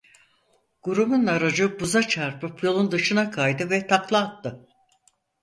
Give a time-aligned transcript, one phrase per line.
[0.83, 4.67] Grubun aracı buza çarpıp yolun dışına kaydı ve takla attı.